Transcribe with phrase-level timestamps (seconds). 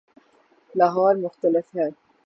[0.75, 1.87] لاہور مختلف ہے۔